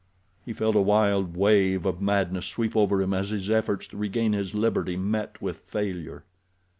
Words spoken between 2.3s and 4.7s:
sweep over him as his efforts to regain his